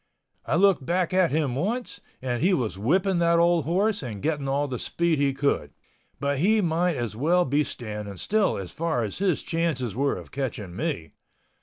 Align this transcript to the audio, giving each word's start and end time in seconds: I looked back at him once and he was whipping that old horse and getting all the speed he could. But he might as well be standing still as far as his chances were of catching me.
I 0.47 0.55
looked 0.55 0.83
back 0.83 1.13
at 1.13 1.29
him 1.29 1.53
once 1.53 2.01
and 2.23 2.41
he 2.41 2.55
was 2.55 2.75
whipping 2.75 3.19
that 3.19 3.37
old 3.37 3.65
horse 3.65 4.01
and 4.01 4.19
getting 4.23 4.49
all 4.49 4.67
the 4.67 4.79
speed 4.79 5.19
he 5.19 5.31
could. 5.31 5.75
But 6.19 6.39
he 6.39 6.59
might 6.59 6.95
as 6.95 7.15
well 7.15 7.45
be 7.45 7.63
standing 7.63 8.17
still 8.17 8.57
as 8.57 8.71
far 8.71 9.03
as 9.03 9.19
his 9.19 9.43
chances 9.43 9.95
were 9.95 10.15
of 10.15 10.31
catching 10.31 10.75
me. 10.75 11.11